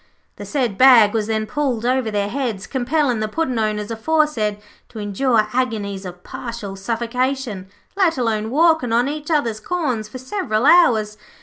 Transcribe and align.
The 0.37 0.45
said 0.47 0.79
bag 0.79 1.13
was 1.13 1.27
then 1.27 1.45
pulled 1.45 1.85
over 1.85 2.09
their 2.09 2.27
heads, 2.27 2.65
compelling 2.65 3.19
the 3.19 3.27
Puddin' 3.27 3.59
owners 3.59 3.91
aforesaid 3.91 4.59
to 4.89 4.97
endure 4.97 5.47
agonies 5.53 6.05
of 6.07 6.23
partial 6.23 6.75
suffocation, 6.75 7.69
let 7.95 8.17
alone 8.17 8.49
walkin' 8.49 8.91
on 8.91 9.07
each 9.07 9.29
other's 9.29 9.59
corns 9.59 10.09
for 10.09 10.17
several 10.17 10.65
hours. 10.65 11.17